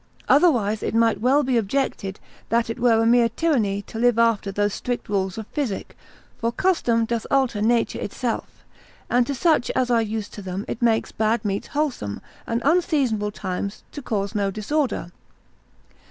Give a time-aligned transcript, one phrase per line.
[0.27, 2.19] Otherwise it might well be objected
[2.49, 5.95] that it were a mere tyranny to live after those strict rules of physic;
[6.39, 8.65] for custom doth alter nature itself,
[9.11, 13.29] and to such as are used to them it makes bad meats wholesome, and unseasonable
[13.29, 15.11] times to cause no disorder.